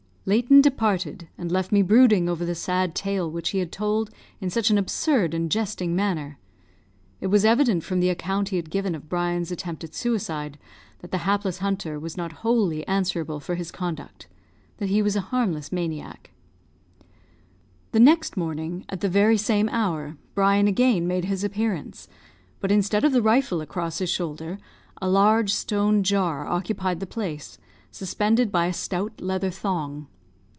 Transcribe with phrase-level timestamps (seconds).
[0.23, 4.51] Layton departed, and left me brooding over the sad tale which he had told in
[4.51, 6.37] such an absurd and jesting manner.
[7.19, 10.59] It was evident from the account he had given of Brian's attempt at suicide,
[10.99, 14.27] that the hapless hunter was not wholly answerable for his conduct
[14.77, 16.29] that he was a harmless maniac.
[17.91, 22.07] The next morning, at the very same hour, Brian again made his appearance;
[22.59, 24.59] but instead of the rifle across his shoulder,
[25.01, 27.57] a large stone jar occupied the place,
[27.93, 30.07] suspended by a stout leather thong.